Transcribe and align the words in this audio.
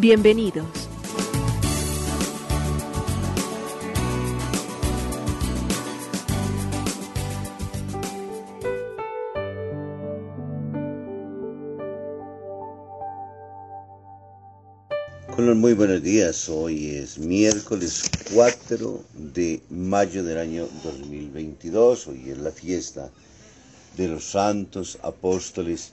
Bienvenidos. 0.00 0.88
Muy 15.36 15.74
buenos 15.74 16.02
días, 16.02 16.48
hoy 16.48 16.90
es 16.90 17.18
miércoles 17.18 18.08
4 18.32 19.04
de 19.14 19.60
mayo 19.68 20.22
del 20.22 20.38
año 20.38 20.68
2022, 20.84 22.06
hoy 22.06 22.30
es 22.30 22.38
la 22.38 22.52
fiesta 22.52 23.10
de 23.96 24.08
los 24.08 24.24
santos 24.24 24.98
apóstoles 25.02 25.92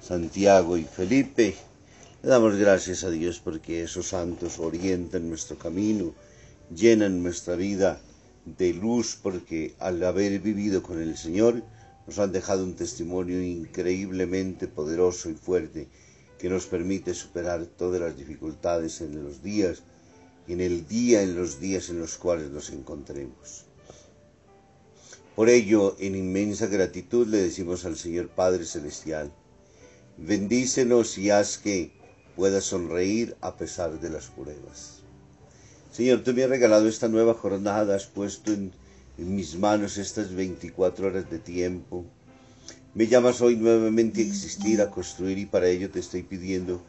Santiago 0.00 0.76
y 0.76 0.84
Felipe. 0.84 1.54
Le 2.24 2.30
damos 2.30 2.56
gracias 2.56 3.04
a 3.04 3.10
Dios 3.10 3.38
porque 3.38 3.82
esos 3.82 4.08
santos 4.08 4.58
orientan 4.58 5.28
nuestro 5.28 5.58
camino, 5.58 6.14
llenan 6.74 7.22
nuestra 7.22 7.54
vida 7.54 8.00
de 8.46 8.72
luz 8.72 9.18
porque 9.22 9.74
al 9.78 10.02
haber 10.02 10.40
vivido 10.40 10.82
con 10.82 11.02
el 11.02 11.18
Señor 11.18 11.62
nos 12.06 12.18
han 12.18 12.32
dejado 12.32 12.64
un 12.64 12.76
testimonio 12.76 13.42
increíblemente 13.42 14.68
poderoso 14.68 15.28
y 15.28 15.34
fuerte 15.34 15.86
que 16.38 16.48
nos 16.48 16.64
permite 16.64 17.12
superar 17.12 17.66
todas 17.66 18.00
las 18.00 18.16
dificultades 18.16 19.02
en 19.02 19.22
los 19.22 19.42
días 19.42 19.82
en 20.48 20.62
el 20.62 20.88
día 20.88 21.20
en 21.20 21.36
los 21.36 21.60
días 21.60 21.90
en 21.90 21.98
los 21.98 22.16
cuales 22.16 22.48
nos 22.48 22.70
encontremos. 22.70 23.66
Por 25.36 25.50
ello, 25.50 25.94
en 25.98 26.16
inmensa 26.16 26.68
gratitud 26.68 27.26
le 27.26 27.42
decimos 27.42 27.84
al 27.84 27.96
Señor 27.96 28.30
Padre 28.30 28.64
Celestial, 28.64 29.30
bendícenos 30.16 31.18
y 31.18 31.28
haz 31.28 31.58
que 31.58 32.02
pueda 32.36 32.60
sonreír 32.60 33.36
a 33.40 33.56
pesar 33.56 34.00
de 34.00 34.10
las 34.10 34.26
pruebas. 34.26 35.02
Señor, 35.92 36.22
tú 36.24 36.32
me 36.32 36.42
has 36.42 36.50
regalado 36.50 36.88
esta 36.88 37.08
nueva 37.08 37.34
jornada, 37.34 37.94
has 37.94 38.06
puesto 38.06 38.52
en, 38.52 38.72
mis 39.16 39.56
manos 39.56 39.96
estas 39.96 40.34
24 40.34 41.06
horas 41.06 41.30
de 41.30 41.38
tiempo. 41.38 42.04
Me 42.94 43.06
llamas 43.06 43.40
hoy 43.40 43.54
nuevamente 43.56 44.20
a 44.20 44.24
existir, 44.24 44.82
a 44.82 44.90
construir 44.90 45.38
y 45.38 45.46
para 45.46 45.68
ello 45.68 45.90
te 45.90 46.00
estoy 46.00 46.24
pidiendo 46.24 46.82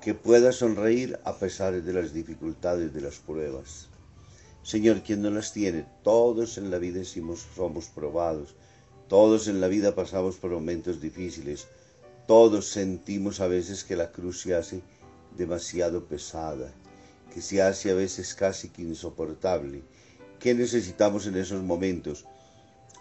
que 0.00 0.14
pueda 0.14 0.50
sonreír 0.50 1.18
a 1.24 1.36
pesar 1.36 1.80
de 1.80 1.92
las 1.92 2.12
dificultades 2.12 2.92
de 2.92 3.00
las 3.00 3.16
pruebas. 3.16 3.86
Señor, 4.64 5.02
quien 5.02 5.22
no 5.22 5.30
las 5.30 5.52
tiene, 5.52 5.86
todos 6.02 6.58
en 6.58 6.70
la 6.70 6.78
vida 6.78 7.00
somos 7.04 7.86
probados, 7.94 8.56
todos 9.08 9.48
en 9.48 9.60
la 9.60 9.68
vida 9.68 9.94
pasamos 9.94 10.36
por 10.36 10.50
momentos 10.50 11.00
difíciles, 11.00 11.68
todos 12.28 12.68
sentimos 12.68 13.40
a 13.40 13.48
veces 13.48 13.84
que 13.84 13.96
la 13.96 14.12
cruz 14.12 14.42
se 14.42 14.54
hace 14.54 14.82
demasiado 15.38 16.04
pesada, 16.04 16.70
que 17.32 17.40
se 17.40 17.62
hace 17.62 17.90
a 17.90 17.94
veces 17.94 18.34
casi 18.34 18.68
que 18.68 18.82
insoportable. 18.82 19.80
¿Qué 20.38 20.52
necesitamos 20.52 21.26
en 21.26 21.36
esos 21.36 21.62
momentos? 21.62 22.26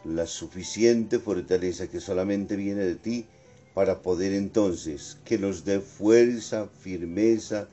La 0.05 0.25
suficiente 0.25 1.19
fortaleza 1.19 1.89
que 1.89 1.99
solamente 1.99 2.55
viene 2.55 2.85
de 2.85 2.95
ti 2.95 3.25
para 3.73 4.01
poder 4.01 4.31
entonces 4.31 5.17
que 5.25 5.37
nos 5.37 5.65
dé 5.65 5.81
fuerza, 5.81 6.69
firmeza, 6.79 7.67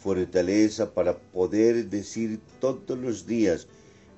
fortaleza 0.00 0.92
para 0.92 1.16
poder 1.16 1.88
decir 1.88 2.40
todos 2.58 2.98
los 2.98 3.28
días, 3.28 3.68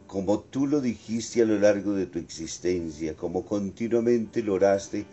como 0.07 0.41
tú 0.41 0.67
lo 0.67 0.81
dijiste 0.81 1.43
a 1.43 1.45
lo 1.45 1.59
largo 1.59 1.93
de 1.93 2.07
tu 2.07 2.19
existencia, 2.19 3.15
como 3.15 3.45
continuamente 3.45 4.43
lo 4.43 4.55
oraste 4.55 5.05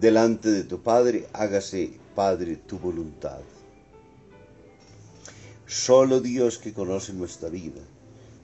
delante 0.00 0.50
de 0.50 0.64
tu 0.64 0.82
Padre, 0.82 1.26
hágase, 1.32 1.92
Padre, 2.14 2.56
tu 2.56 2.78
voluntad. 2.78 3.40
Solo 5.66 6.20
Dios 6.20 6.58
que 6.58 6.72
conoce 6.72 7.12
nuestra 7.12 7.48
vida, 7.48 7.80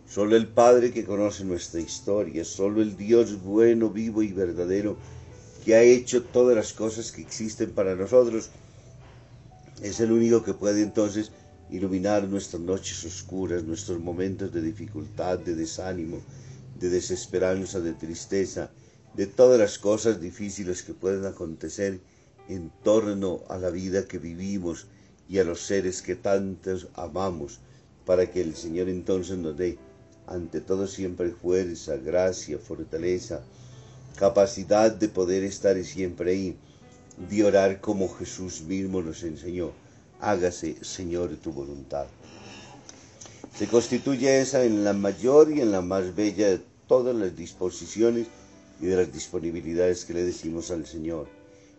solo 0.09 0.37
el 0.37 0.49
Padre 0.49 0.93
que 0.93 1.05
conoce 1.05 1.45
nuestra 1.45 1.81
historia, 1.81 2.45
solo 2.45 2.83
el 2.83 2.97
Dios 2.97 3.43
bueno, 3.43 3.91
vivo 3.91 4.23
y 4.23 4.33
verdadero 4.33 4.97
que 5.65 5.77
ha 5.77 5.83
hecho 5.83 6.25
todas 6.25 6.57
las 6.57 6.73
cosas 6.73 7.13
que 7.13 7.23
existen 7.23 7.71
para 7.71 7.95
nosotros, 7.95 8.51
es 9.81 10.01
el 10.01 10.11
único 10.11 10.43
que 10.43 10.55
puede 10.55 10.83
entonces 10.83 11.31
iluminar 11.71 12.27
nuestras 12.29 12.61
noches 12.61 13.05
oscuras, 13.05 13.63
nuestros 13.63 14.01
momentos 14.01 14.53
de 14.53 14.63
dificultad, 14.63 15.39
de 15.39 15.55
desánimo, 15.55 16.19
de 16.79 16.89
desesperanza, 16.89 17.81
de 17.81 17.93
tristeza, 17.93 18.71
de 19.15 19.27
todas 19.27 19.59
las 19.59 19.79
cosas 19.79 20.21
difíciles 20.21 20.83
que 20.83 20.95
pueden 20.95 21.27
acontecer 21.27 22.01
en 22.49 22.71
torno 22.83 23.41
a 23.49 23.59
la 23.59 23.71
vida 23.71 24.07
que 24.07 24.19
vivimos 24.19 24.87
y 25.29 25.39
a 25.39 25.45
los 25.45 25.61
seres 25.61 26.03
que 26.03 26.15
tantos 26.15 26.89
amamos, 26.95 27.61
para 28.05 28.31
que 28.31 28.41
el 28.41 28.57
Señor 28.57 28.89
entonces 28.89 29.39
nos 29.39 29.57
dé 29.57 29.79
ante 30.27 30.61
todo 30.61 30.87
siempre 30.87 31.31
fuerza, 31.31 31.97
gracia, 31.97 32.59
fortaleza, 32.59 33.43
capacidad 34.17 34.91
de 34.91 35.09
poder 35.09 35.45
estar 35.45 35.83
siempre 35.85 36.33
ahí, 36.33 36.57
de 37.31 37.45
orar 37.45 37.81
como 37.81 38.09
Jesús 38.09 38.63
mismo 38.63 39.03
nos 39.03 39.23
enseñó 39.23 39.73
hágase, 40.23 40.77
Señor, 40.83 41.37
tu 41.37 41.53
voluntad. 41.53 42.07
Se 43.59 43.67
constituye 43.67 44.41
esa 44.41 44.65
en 44.65 44.85
la 44.85 44.95
mayor 44.95 45.51
y 45.51 45.61
en 45.61 45.73
la 45.73 45.83
más 45.83 46.15
bella 46.15 46.49
de 46.49 46.61
todas 46.87 47.15
las 47.15 47.37
disposiciones 47.37 48.29
y 48.83 48.87
de 48.87 48.97
las 48.97 49.13
disponibilidades 49.13 50.05
que 50.05 50.13
le 50.13 50.25
decimos 50.25 50.71
al 50.73 50.85
Señor. 50.85 51.29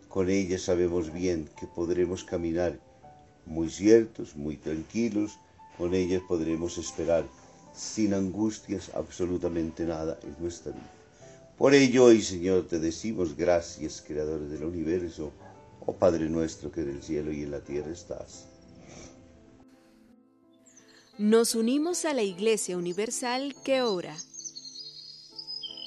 Con 0.08 0.30
ella 0.30 0.58
sabemos 0.58 1.12
bien 1.12 1.48
que 1.60 1.66
podremos 1.66 2.24
caminar 2.24 2.80
muy 3.44 3.68
ciertos, 3.68 4.34
muy 4.34 4.56
tranquilos, 4.56 5.38
con 5.76 5.94
ellas 5.94 6.22
podremos 6.26 6.78
esperar 6.78 7.28
sin 7.74 8.14
angustias 8.14 8.90
absolutamente 8.94 9.84
nada 9.84 10.18
en 10.22 10.34
nuestra 10.40 10.72
vida. 10.72 10.90
Por 11.58 11.74
ello 11.74 12.04
hoy, 12.04 12.22
Señor, 12.22 12.66
te 12.66 12.78
decimos 12.78 13.36
gracias, 13.36 14.02
Creador 14.04 14.40
del 14.48 14.64
universo, 14.64 15.30
Oh 15.86 15.92
Padre 15.92 16.30
nuestro 16.30 16.72
que 16.72 16.80
en 16.80 16.90
el 16.90 17.02
cielo 17.02 17.30
y 17.30 17.42
en 17.42 17.50
la 17.50 17.60
tierra 17.60 17.92
estás. 17.92 18.46
Nos 21.18 21.54
unimos 21.54 22.06
a 22.06 22.14
la 22.14 22.22
Iglesia 22.22 22.78
Universal 22.78 23.54
que 23.62 23.82
ora. 23.82 24.16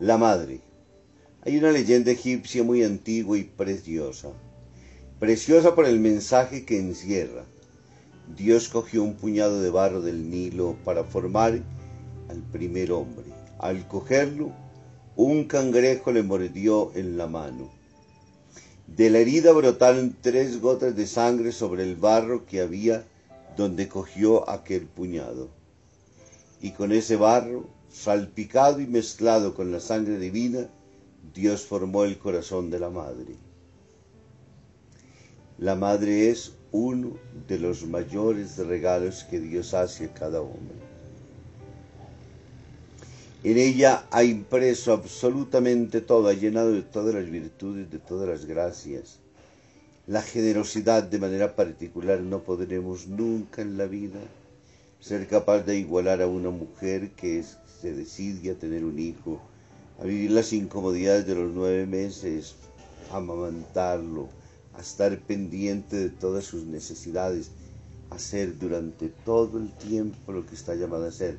La 0.00 0.16
madre. 0.16 0.62
Hay 1.42 1.58
una 1.58 1.72
leyenda 1.72 2.10
egipcia 2.10 2.62
muy 2.62 2.82
antigua 2.82 3.36
y 3.36 3.44
preciosa. 3.44 4.30
Preciosa 5.18 5.74
por 5.74 5.84
el 5.84 6.00
mensaje 6.00 6.64
que 6.64 6.78
encierra. 6.78 7.44
Dios 8.34 8.70
cogió 8.70 9.02
un 9.02 9.12
puñado 9.12 9.60
de 9.60 9.68
barro 9.68 10.00
del 10.00 10.30
Nilo 10.30 10.74
para 10.86 11.04
formar 11.04 11.60
al 12.30 12.42
primer 12.50 12.92
hombre. 12.92 13.26
Al 13.58 13.86
cogerlo, 13.88 14.52
un 15.16 15.44
cangrejo 15.44 16.12
le 16.12 16.22
mordió 16.22 16.92
en 16.94 17.18
la 17.18 17.26
mano. 17.26 17.70
De 18.86 19.10
la 19.10 19.18
herida 19.18 19.52
brotaron 19.52 20.16
tres 20.22 20.62
gotas 20.62 20.96
de 20.96 21.06
sangre 21.06 21.52
sobre 21.52 21.82
el 21.82 21.96
barro 21.96 22.46
que 22.46 22.62
había 22.62 23.04
donde 23.54 23.86
cogió 23.86 24.48
aquel 24.48 24.86
puñado. 24.86 25.50
Y 26.62 26.70
con 26.70 26.90
ese 26.90 27.16
barro 27.16 27.68
salpicado 27.92 28.80
y 28.80 28.86
mezclado 28.86 29.54
con 29.54 29.72
la 29.72 29.80
sangre 29.80 30.18
divina, 30.18 30.68
Dios 31.34 31.66
formó 31.66 32.04
el 32.04 32.18
corazón 32.18 32.70
de 32.70 32.80
la 32.80 32.90
madre. 32.90 33.36
La 35.58 35.74
madre 35.74 36.30
es 36.30 36.52
uno 36.72 37.16
de 37.48 37.58
los 37.58 37.84
mayores 37.84 38.56
regalos 38.58 39.24
que 39.24 39.40
Dios 39.40 39.74
hace 39.74 40.06
a 40.06 40.14
cada 40.14 40.40
hombre. 40.40 40.76
En 43.42 43.58
ella 43.58 44.06
ha 44.10 44.22
impreso 44.22 44.92
absolutamente 44.92 46.00
todo, 46.00 46.28
ha 46.28 46.34
llenado 46.34 46.72
de 46.72 46.82
todas 46.82 47.14
las 47.14 47.30
virtudes, 47.30 47.90
de 47.90 47.98
todas 47.98 48.28
las 48.28 48.44
gracias. 48.44 49.18
La 50.06 50.22
generosidad 50.22 51.02
de 51.02 51.18
manera 51.18 51.56
particular 51.56 52.20
no 52.20 52.40
podremos 52.42 53.06
nunca 53.06 53.62
en 53.62 53.78
la 53.78 53.86
vida 53.86 54.20
ser 55.00 55.26
capaz 55.26 55.60
de 55.60 55.78
igualar 55.78 56.20
a 56.20 56.26
una 56.26 56.50
mujer 56.50 57.12
que 57.12 57.38
se 57.80 57.94
decide 57.94 58.50
a 58.50 58.54
tener 58.54 58.84
un 58.84 58.98
hijo, 58.98 59.40
a 60.00 60.04
vivir 60.04 60.30
las 60.30 60.52
incomodidades 60.52 61.26
de 61.26 61.34
los 61.34 61.52
nueve 61.52 61.86
meses, 61.86 62.54
a 63.10 63.16
amamantarlo, 63.16 64.28
a 64.74 64.80
estar 64.80 65.18
pendiente 65.20 65.96
de 65.96 66.10
todas 66.10 66.44
sus 66.44 66.64
necesidades, 66.64 67.50
a 68.10 68.18
ser 68.18 68.58
durante 68.58 69.08
todo 69.08 69.58
el 69.58 69.72
tiempo 69.72 70.32
lo 70.32 70.44
que 70.44 70.54
está 70.54 70.74
llamado 70.74 71.06
a 71.06 71.12
ser 71.12 71.38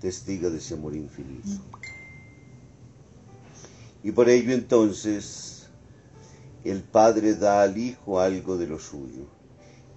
testigo 0.00 0.50
de 0.50 0.58
ese 0.58 0.74
amor 0.74 0.94
infinito. 0.94 1.48
Y 4.04 4.12
por 4.12 4.28
ello 4.28 4.52
entonces 4.52 5.66
el 6.64 6.82
padre 6.82 7.34
da 7.34 7.62
al 7.62 7.76
hijo 7.76 8.20
algo 8.20 8.56
de 8.56 8.66
lo 8.66 8.78
suyo 8.78 9.26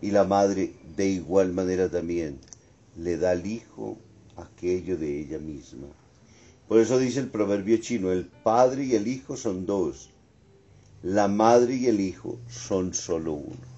y 0.01 0.11
la 0.11 0.23
madre 0.23 0.73
de 0.95 1.07
igual 1.07 1.53
manera 1.53 1.89
también 1.89 2.39
le 2.97 3.17
da 3.17 3.31
al 3.31 3.45
hijo 3.45 3.97
aquello 4.37 4.97
de 4.97 5.21
ella 5.21 5.39
misma. 5.39 5.87
Por 6.67 6.79
eso 6.79 6.97
dice 6.97 7.19
el 7.19 7.29
proverbio 7.29 7.77
chino, 7.77 8.11
el 8.11 8.25
padre 8.25 8.85
y 8.85 8.95
el 8.95 9.07
hijo 9.07 9.37
son 9.37 9.65
dos, 9.65 10.09
la 11.03 11.27
madre 11.27 11.75
y 11.75 11.87
el 11.87 11.99
hijo 11.99 12.39
son 12.49 12.93
solo 12.93 13.33
uno. 13.33 13.75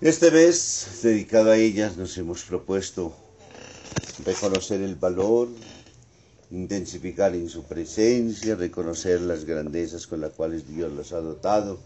Este 0.00 0.30
mes, 0.30 1.00
dedicado 1.02 1.50
a 1.50 1.56
ellas, 1.56 1.96
nos 1.96 2.16
hemos 2.18 2.44
propuesto 2.44 3.12
reconocer 4.24 4.80
el 4.80 4.94
valor, 4.94 5.48
intensificar 6.50 7.34
en 7.34 7.48
su 7.48 7.64
presencia, 7.64 8.54
reconocer 8.54 9.20
las 9.20 9.44
grandezas 9.44 10.06
con 10.06 10.20
las 10.20 10.32
cuales 10.32 10.68
Dios 10.68 10.92
los 10.92 11.12
ha 11.12 11.20
dotado 11.20 11.78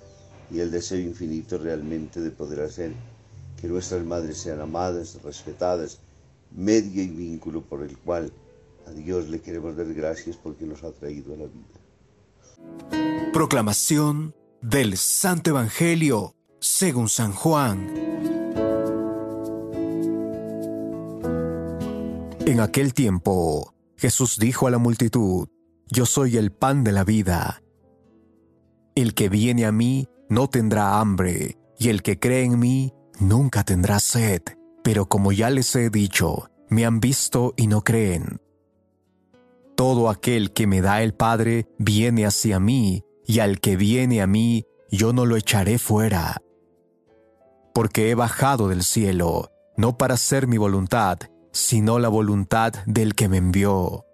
y 0.51 0.61
el 0.61 0.71
deseo 0.71 0.99
infinito 0.99 1.59
realmente 1.59 2.21
de 2.21 2.31
poder 2.31 2.61
hacer 2.61 2.93
que 3.61 3.69
nuestras 3.69 4.05
madres 4.05 4.39
sean 4.39 4.61
amadas, 4.61 5.19
respetadas, 5.23 5.99
medio 6.55 7.03
y 7.03 7.09
vínculo 7.09 7.63
por 7.63 7.83
el 7.83 7.97
cual 7.99 8.33
a 8.87 8.91
Dios 8.91 9.29
le 9.29 9.41
queremos 9.41 9.77
dar 9.77 9.93
gracias 9.93 10.37
porque 10.37 10.65
nos 10.65 10.83
ha 10.83 10.93
traído 10.93 11.35
a 11.35 11.37
la 11.37 11.47
vida. 11.47 11.83
Proclamación 13.33 14.35
del 14.61 14.97
Santo 14.97 15.51
Evangelio 15.51 16.35
según 16.61 17.09
San 17.09 17.33
Juan. 17.33 17.89
En 22.47 22.61
aquel 22.61 22.93
tiempo, 22.93 23.75
Jesús 23.97 24.39
dijo 24.39 24.67
a 24.67 24.71
la 24.71 24.79
multitud, 24.79 25.49
Yo 25.89 26.07
soy 26.07 26.37
el 26.37 26.53
pan 26.53 26.85
de 26.85 26.93
la 26.93 27.05
vida. 27.05 27.63
El 28.95 29.15
que 29.15 29.29
viene 29.29 29.65
a 29.65 29.73
mí 29.73 30.09
no 30.29 30.49
tendrá 30.49 31.01
hambre, 31.01 31.57
y 31.79 31.89
el 31.89 32.03
que 32.03 32.19
cree 32.19 32.45
en 32.45 32.59
mí 32.59 32.93
nunca 33.21 33.65
tendrá 33.65 34.01
sed, 34.01 34.43
pero 34.83 35.07
como 35.07 35.33
ya 35.33 35.51
les 35.51 35.75
he 35.77 35.91
dicho, 35.91 36.51
me 36.69 36.85
han 36.85 37.01
visto 37.01 37.55
y 37.57 37.67
no 37.67 37.83
creen. 37.83 38.41
Todo 39.77 40.11
aquel 40.11 40.53
que 40.53 40.67
me 40.67 40.81
da 40.81 41.03
el 41.03 41.15
Padre 41.15 41.67
viene 41.79 42.27
hacia 42.27 42.61
mí, 42.61 43.05
y 43.27 43.39
al 43.39 43.61
que 43.61 43.77
viene 43.77 44.23
a 44.23 44.27
mí, 44.27 44.65
yo 44.91 45.13
no 45.13 45.27
lo 45.27 45.37
echaré 45.37 45.79
fuera. 45.79 46.43
Porque 47.75 48.11
he 48.11 48.15
bajado 48.15 48.69
del 48.69 48.83
cielo, 48.83 49.51
no 49.77 49.97
para 49.97 50.15
hacer 50.15 50.47
mi 50.47 50.59
voluntad, 50.59 51.19
sino 51.53 51.99
la 51.99 52.09
voluntad 52.09 52.73
del 52.87 53.15
que 53.15 53.29
me 53.29 53.39
envió. 53.39 54.05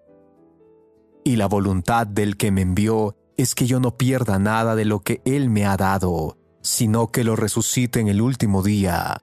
Y 1.25 1.37
la 1.37 1.47
voluntad 1.47 2.07
del 2.07 2.37
que 2.37 2.51
me 2.51 2.63
envió 2.63 3.17
es 3.37 3.55
que 3.55 3.67
yo 3.67 3.81
no 3.81 3.97
pierda 3.97 4.39
nada 4.39 4.75
de 4.75 4.85
lo 4.85 5.01
que 5.01 5.21
Él 5.25 5.51
me 5.51 5.67
ha 5.67 5.77
dado, 5.77 6.37
sino 6.63 7.09
que 7.09 7.25
lo 7.25 7.37
resucite 7.37 8.01
en 8.01 8.09
el 8.09 8.21
último 8.21 8.63
día. 8.63 9.23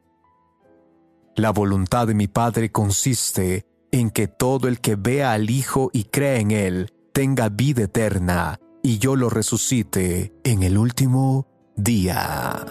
La 1.38 1.52
voluntad 1.52 2.08
de 2.08 2.14
mi 2.14 2.30
Padre 2.30 2.72
consiste 2.72 3.66
en 3.92 4.10
que 4.10 4.30
todo 4.30 4.70
el 4.70 4.80
que 4.80 4.96
vea 4.96 5.34
al 5.34 5.50
Hijo 5.50 5.90
y 5.92 6.06
cree 6.06 6.40
en 6.40 6.52
Él 6.52 6.94
tenga 7.12 7.50
vida 7.50 7.84
eterna, 7.84 8.58
y 8.82 9.00
yo 9.00 9.18
lo 9.18 9.30
resucite 9.30 10.34
en 10.46 10.64
el 10.64 10.78
último 10.78 11.46
día. 11.76 12.66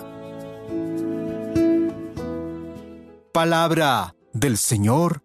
Palabra 3.33 4.15
del 4.33 4.57
Señor. 4.57 5.23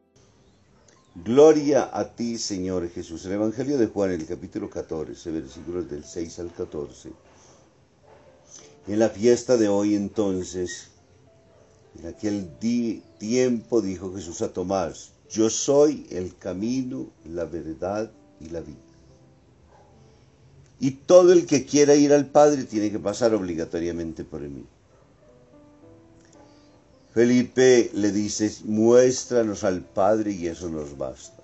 Gloria 1.15 1.89
a 1.93 2.13
ti, 2.13 2.37
Señor 2.37 2.89
Jesús. 2.89 3.25
El 3.25 3.33
Evangelio 3.33 3.77
de 3.77 3.87
Juan, 3.87 4.11
el 4.11 4.25
capítulo 4.25 4.69
14, 4.69 5.31
versículos 5.31 5.89
del 5.89 6.03
6 6.03 6.39
al 6.39 6.51
14. 6.51 7.13
En 8.87 8.99
la 8.99 9.07
fiesta 9.07 9.55
de 9.55 9.69
hoy 9.69 9.95
entonces, 9.95 10.91
en 11.97 12.07
aquel 12.07 12.49
tiempo 13.17 13.81
dijo 13.81 14.13
Jesús 14.13 14.41
a 14.41 14.53
Tomás, 14.53 15.11
yo 15.29 15.49
soy 15.49 16.07
el 16.09 16.35
camino, 16.37 17.07
la 17.25 17.45
verdad 17.45 18.11
y 18.39 18.49
la 18.49 18.61
vida. 18.61 18.77
Y 20.79 20.91
todo 20.91 21.33
el 21.33 21.45
que 21.45 21.65
quiera 21.65 21.95
ir 21.95 22.13
al 22.13 22.27
Padre 22.27 22.63
tiene 22.63 22.91
que 22.91 22.99
pasar 22.99 23.33
obligatoriamente 23.33 24.23
por 24.23 24.41
mí. 24.41 24.65
Felipe 27.13 27.91
le 27.93 28.11
dice, 28.11 28.51
muéstranos 28.65 29.63
al 29.63 29.81
Padre 29.81 30.31
y 30.31 30.47
eso 30.47 30.69
nos 30.69 30.97
basta. 30.97 31.43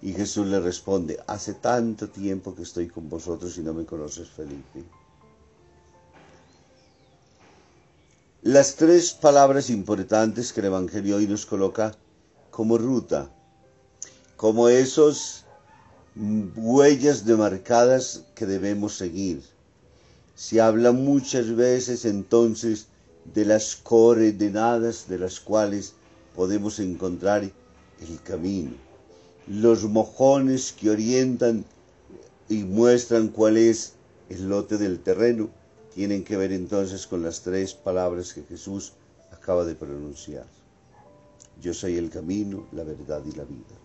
Y 0.00 0.12
Jesús 0.14 0.46
le 0.46 0.58
responde, 0.58 1.18
hace 1.26 1.54
tanto 1.54 2.08
tiempo 2.08 2.54
que 2.54 2.62
estoy 2.62 2.88
con 2.88 3.08
vosotros 3.08 3.56
y 3.58 3.62
no 3.62 3.74
me 3.74 3.84
conoces, 3.84 4.28
Felipe. 4.30 4.84
Las 8.44 8.74
tres 8.74 9.12
palabras 9.12 9.70
importantes 9.70 10.52
que 10.52 10.58
el 10.58 10.66
Evangelio 10.66 11.18
hoy 11.18 11.28
nos 11.28 11.46
coloca 11.46 11.94
como 12.50 12.76
ruta, 12.76 13.32
como 14.36 14.68
esos 14.68 15.44
huellas 16.56 17.24
demarcadas 17.24 18.24
que 18.34 18.46
debemos 18.46 18.96
seguir. 18.96 19.44
Se 20.34 20.60
habla 20.60 20.90
muchas 20.90 21.54
veces 21.54 22.04
entonces 22.04 22.88
de 23.32 23.44
las 23.44 23.76
coordenadas 23.76 25.06
de 25.06 25.20
las 25.20 25.38
cuales 25.38 25.92
podemos 26.34 26.80
encontrar 26.80 27.44
el 27.44 28.22
camino, 28.24 28.72
los 29.46 29.84
mojones 29.84 30.72
que 30.72 30.90
orientan 30.90 31.64
y 32.48 32.64
muestran 32.64 33.28
cuál 33.28 33.56
es 33.56 33.92
el 34.28 34.48
lote 34.48 34.78
del 34.78 34.98
terreno 34.98 35.61
tienen 35.94 36.24
que 36.24 36.36
ver 36.36 36.52
entonces 36.52 37.06
con 37.06 37.22
las 37.22 37.42
tres 37.42 37.74
palabras 37.74 38.32
que 38.32 38.42
Jesús 38.42 38.92
acaba 39.30 39.64
de 39.64 39.74
pronunciar. 39.74 40.46
Yo 41.60 41.74
soy 41.74 41.96
el 41.96 42.10
camino, 42.10 42.66
la 42.72 42.84
verdad 42.84 43.22
y 43.24 43.32
la 43.32 43.44
vida. 43.44 43.76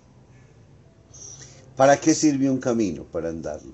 ¿Para 1.76 2.00
qué 2.00 2.16
sirve 2.16 2.50
un 2.50 2.60
camino? 2.60 3.04
Para 3.04 3.30
andarlo. 3.30 3.74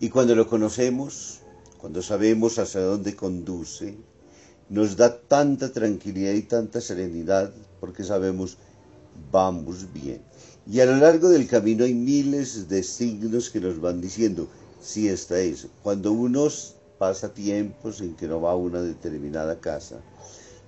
Y 0.00 0.08
cuando 0.08 0.34
lo 0.34 0.48
conocemos, 0.48 1.40
cuando 1.78 2.02
sabemos 2.02 2.58
hacia 2.58 2.80
dónde 2.80 3.14
conduce, 3.14 3.96
nos 4.68 4.96
da 4.96 5.18
tanta 5.20 5.70
tranquilidad 5.70 6.32
y 6.32 6.42
tanta 6.42 6.80
serenidad 6.80 7.52
porque 7.78 8.04
sabemos 8.04 8.56
vamos 9.30 9.92
bien. 9.92 10.22
Y 10.66 10.80
a 10.80 10.86
lo 10.86 10.96
largo 10.96 11.28
del 11.28 11.46
camino 11.46 11.84
hay 11.84 11.94
miles 11.94 12.68
de 12.68 12.82
signos 12.82 13.50
que 13.50 13.60
nos 13.60 13.80
van 13.80 14.00
diciendo, 14.00 14.48
sí 14.82 15.08
está 15.08 15.38
eso. 15.38 15.68
Cuando 15.82 16.12
uno 16.12 16.48
pasa 16.98 17.32
tiempos 17.32 18.00
en 18.00 18.14
que 18.14 18.26
no 18.26 18.40
va 18.40 18.52
a 18.52 18.56
una 18.56 18.82
determinada 18.82 19.58
casa, 19.60 20.00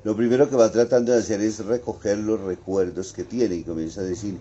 lo 0.05 0.17
primero 0.17 0.49
que 0.49 0.57
va 0.57 0.71
tratando 0.71 1.13
de 1.13 1.19
hacer 1.19 1.41
es 1.41 1.65
recoger 1.65 2.19
los 2.19 2.41
recuerdos 2.41 3.13
que 3.13 3.25
tiene 3.25 3.57
y 3.57 3.63
comienza 3.63 4.01
a 4.01 4.05
decir, 4.05 4.39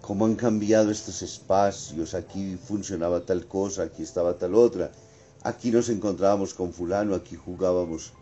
cómo 0.00 0.26
han 0.26 0.36
cambiado 0.36 0.90
estos 0.90 1.22
espacios, 1.22 2.14
aquí 2.14 2.56
funcionaba 2.56 3.20
tal 3.20 3.46
cosa, 3.46 3.82
aquí 3.84 4.02
estaba 4.02 4.38
tal 4.38 4.54
otra, 4.54 4.90
aquí 5.42 5.70
nos 5.70 5.88
encontrábamos 5.88 6.54
con 6.54 6.72
fulano, 6.72 7.14
aquí 7.14 7.36
jugábamos. 7.36 8.12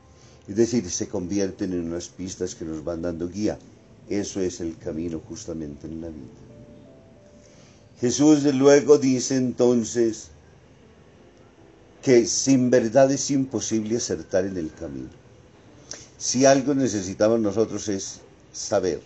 Es 0.48 0.56
decir, 0.56 0.88
se 0.90 1.08
convierten 1.08 1.72
en 1.72 1.88
unas 1.88 2.08
pistas 2.08 2.54
que 2.54 2.64
nos 2.64 2.84
van 2.84 3.02
dando 3.02 3.28
guía. 3.28 3.58
Eso 4.08 4.40
es 4.40 4.60
el 4.60 4.76
camino 4.78 5.20
justamente 5.28 5.88
en 5.88 6.00
la 6.00 6.08
vida. 6.08 6.26
Jesús 8.00 8.44
luego 8.54 8.98
dice 8.98 9.36
entonces 9.36 10.28
que 12.06 12.24
sin 12.24 12.70
verdad 12.70 13.10
es 13.10 13.32
imposible 13.32 13.96
acertar 13.96 14.44
en 14.44 14.56
el 14.56 14.72
camino. 14.72 15.08
Si 16.16 16.44
algo 16.44 16.72
necesitamos 16.72 17.40
nosotros 17.40 17.88
es 17.88 18.20
saber 18.52 19.00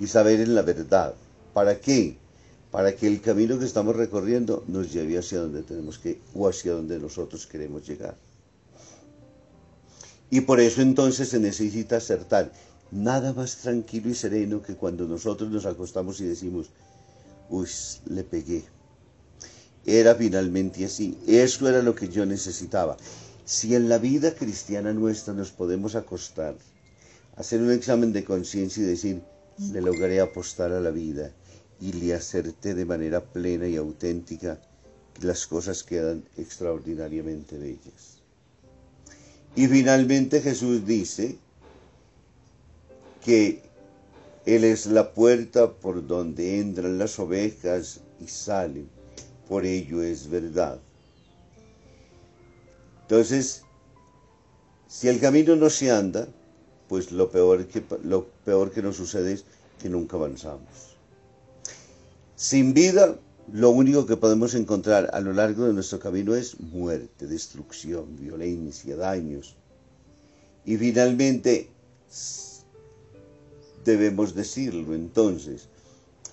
y 0.00 0.08
saber 0.08 0.40
en 0.40 0.56
la 0.56 0.62
verdad. 0.62 1.14
¿Para 1.54 1.78
qué? 1.78 2.16
Para 2.72 2.96
que 2.96 3.06
el 3.06 3.20
camino 3.20 3.60
que 3.60 3.64
estamos 3.64 3.94
recorriendo 3.94 4.64
nos 4.66 4.92
lleve 4.92 5.18
hacia 5.18 5.38
donde 5.38 5.62
tenemos 5.62 6.00
que 6.00 6.18
o 6.34 6.48
hacia 6.48 6.72
donde 6.72 6.98
nosotros 6.98 7.46
queremos 7.46 7.86
llegar. 7.86 8.16
Y 10.30 10.40
por 10.40 10.58
eso 10.58 10.82
entonces 10.82 11.28
se 11.28 11.38
necesita 11.38 11.98
acertar. 11.98 12.50
Nada 12.90 13.32
más 13.32 13.58
tranquilo 13.58 14.08
y 14.08 14.16
sereno 14.16 14.60
que 14.60 14.74
cuando 14.74 15.06
nosotros 15.06 15.48
nos 15.48 15.64
acostamos 15.64 16.20
y 16.20 16.24
decimos, 16.24 16.70
uy, 17.50 17.68
le 18.06 18.24
pegué. 18.24 18.64
Era 19.86 20.14
finalmente 20.14 20.84
así. 20.84 21.18
Eso 21.26 21.68
era 21.68 21.82
lo 21.82 21.94
que 21.94 22.08
yo 22.08 22.26
necesitaba. 22.26 22.96
Si 23.44 23.74
en 23.74 23.88
la 23.88 23.98
vida 23.98 24.34
cristiana 24.34 24.92
nuestra 24.92 25.34
nos 25.34 25.50
podemos 25.50 25.94
acostar, 25.94 26.56
hacer 27.36 27.60
un 27.60 27.72
examen 27.72 28.12
de 28.12 28.24
conciencia 28.24 28.82
y 28.82 28.86
decir, 28.86 29.22
le 29.72 29.80
logré 29.80 30.20
apostar 30.20 30.72
a 30.72 30.80
la 30.80 30.90
vida 30.90 31.32
y 31.80 31.92
le 31.92 32.14
acerté 32.14 32.74
de 32.74 32.84
manera 32.84 33.24
plena 33.24 33.66
y 33.66 33.76
auténtica, 33.76 34.60
las 35.22 35.46
cosas 35.46 35.82
quedan 35.82 36.22
extraordinariamente 36.36 37.58
bellas. 37.58 38.20
Y 39.56 39.66
finalmente 39.66 40.40
Jesús 40.40 40.86
dice 40.86 41.36
que 43.24 43.62
Él 44.46 44.64
es 44.64 44.86
la 44.86 45.12
puerta 45.12 45.72
por 45.72 46.06
donde 46.06 46.60
entran 46.60 46.98
las 46.98 47.18
ovejas 47.18 48.00
y 48.20 48.28
salen. 48.28 48.99
Por 49.50 49.66
ello 49.66 50.00
es 50.00 50.30
verdad. 50.30 50.78
Entonces, 53.02 53.64
si 54.86 55.08
el 55.08 55.18
camino 55.18 55.56
no 55.56 55.68
se 55.70 55.90
anda, 55.90 56.28
pues 56.88 57.10
lo 57.10 57.32
peor 57.32 57.66
que, 57.66 57.82
lo 58.04 58.28
peor 58.44 58.70
que 58.70 58.80
nos 58.80 58.94
sucede 58.94 59.32
es 59.32 59.44
que 59.82 59.88
nunca 59.88 60.16
avanzamos. 60.16 60.94
Sin 62.36 62.74
vida, 62.74 63.18
lo 63.52 63.70
único 63.70 64.06
que 64.06 64.16
podemos 64.16 64.54
encontrar 64.54 65.10
a 65.12 65.18
lo 65.18 65.32
largo 65.32 65.64
de 65.64 65.72
nuestro 65.72 65.98
camino 65.98 66.36
es 66.36 66.60
muerte, 66.60 67.26
destrucción, 67.26 68.16
violencia, 68.20 68.94
daños. 68.94 69.56
Y 70.64 70.76
finalmente, 70.76 71.70
debemos 73.84 74.32
decirlo 74.36 74.94
entonces, 74.94 75.66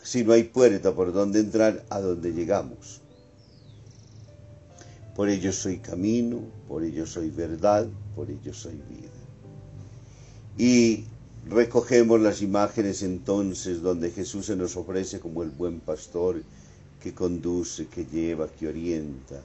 si 0.04 0.24
no 0.24 0.34
hay 0.34 0.44
puerta 0.44 0.94
por 0.94 1.12
donde 1.12 1.40
entrar, 1.40 1.84
¿a 1.90 2.00
dónde 2.00 2.32
llegamos? 2.32 3.02
Por 5.18 5.30
ello 5.30 5.52
soy 5.52 5.80
camino, 5.80 6.42
por 6.68 6.84
ello 6.84 7.08
soy 7.08 7.32
verdad, 7.32 7.88
por 8.16 8.30
ello 8.30 8.54
soy 8.54 8.76
vida. 8.88 9.10
Y 10.60 11.06
recogemos 11.50 12.22
las 12.22 12.44
imágenes 12.44 13.02
entonces 13.02 13.82
donde 13.82 14.12
Jesús 14.12 14.46
se 14.46 14.56
nos 14.56 14.78
ofrece 14.78 15.20
como 15.20 15.42
el 15.42 15.50
buen 15.50 15.80
pastor 15.80 16.44
que 17.02 17.16
conduce, 17.16 17.88
que 17.88 18.06
lleva, 18.06 18.48
que 18.48 18.68
orienta. 18.68 19.42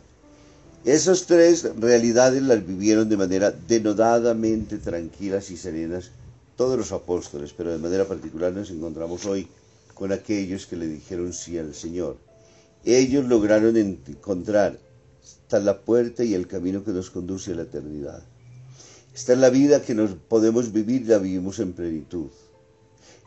Esas 0.85 1.25
tres 1.25 1.65
realidades 1.81 2.43
las 2.43 2.67
vivieron 2.67 3.09
de 3.09 3.17
manera 3.17 3.51
denodadamente 3.51 4.77
tranquilas 4.77 5.51
y 5.51 5.57
serenas 5.57 6.11
todos 6.55 6.77
los 6.77 6.93
apóstoles, 6.93 7.55
pero 7.57 7.73
de 7.73 7.79
manera 7.79 8.05
particular 8.05 8.53
nos 8.53 8.71
encontramos 8.71 9.25
hoy 9.25 9.49
con 9.95 10.13
aquellos 10.13 10.67
que 10.67 10.77
le 10.77 10.87
dijeron 10.87 11.33
sí 11.33 11.57
al 11.57 11.75
Señor. 11.75 12.19
Ellos 12.85 13.25
lograron 13.25 13.75
encontrar 13.79 14.79
hasta 15.53 15.67
la 15.67 15.83
puerta 15.85 16.25
y 16.25 16.33
el 16.33 16.47
camino 16.47 16.83
que 16.83 16.93
nos 16.93 17.11
conduce 17.11 17.53
a 17.53 17.57
la 17.57 17.65
eternidad. 17.65 18.23
Esta 19.15 19.35
es 19.35 19.39
la 19.39 19.51
vida 19.51 19.83
que 19.83 19.95
nos 19.95 20.13
podemos 20.15 20.73
vivir, 20.73 21.07
la 21.07 21.19
vivimos 21.19 21.59
en 21.59 21.75
plenitud. 21.75 22.31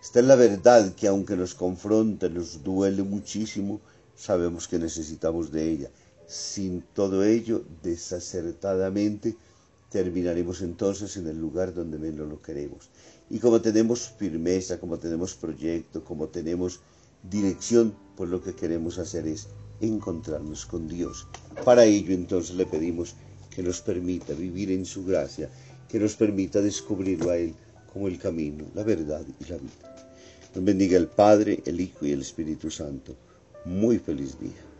Esta 0.01 0.21
es 0.21 0.25
la 0.25 0.35
verdad 0.35 0.95
que 0.95 1.07
aunque 1.07 1.35
nos 1.35 1.53
confronta, 1.53 2.27
nos 2.27 2.63
duele 2.63 3.03
muchísimo, 3.03 3.79
sabemos 4.15 4.67
que 4.67 4.79
necesitamos 4.79 5.51
de 5.51 5.69
ella. 5.69 5.91
Sin 6.25 6.81
todo 6.95 7.23
ello, 7.23 7.63
desacertadamente, 7.83 9.37
terminaremos 9.91 10.63
entonces 10.63 11.17
en 11.17 11.27
el 11.27 11.39
lugar 11.39 11.75
donde 11.75 11.99
menos 11.99 12.27
lo 12.27 12.41
queremos. 12.41 12.89
Y 13.29 13.37
como 13.37 13.61
tenemos 13.61 14.09
firmeza, 14.17 14.79
como 14.79 14.97
tenemos 14.97 15.35
proyecto, 15.35 16.03
como 16.03 16.27
tenemos 16.29 16.79
dirección, 17.21 17.93
pues 18.17 18.31
lo 18.31 18.41
que 18.41 18.55
queremos 18.55 18.97
hacer 18.97 19.27
es 19.27 19.47
encontrarnos 19.81 20.65
con 20.65 20.87
Dios. 20.87 21.27
Para 21.63 21.85
ello 21.85 22.13
entonces 22.13 22.55
le 22.55 22.65
pedimos 22.65 23.15
que 23.49 23.63
nos 23.63 23.81
permita 23.81 24.33
vivir 24.33 24.71
en 24.71 24.85
su 24.85 25.05
gracia 25.05 25.49
que 25.89 25.99
nos 25.99 26.15
permita 26.15 26.61
descubrirlo 26.61 27.29
a 27.29 27.37
Él 27.37 27.53
como 27.93 28.07
el 28.07 28.19
camino, 28.19 28.65
la 28.73 28.83
verdad 28.83 29.23
y 29.39 29.43
la 29.45 29.57
vida. 29.57 30.07
Nos 30.53 30.63
bendiga 30.63 30.97
el 30.97 31.07
Padre, 31.07 31.61
el 31.65 31.79
Hijo 31.79 32.05
y 32.05 32.11
el 32.11 32.21
Espíritu 32.21 32.69
Santo. 32.69 33.15
Muy 33.65 33.99
feliz 33.99 34.39
día. 34.39 34.74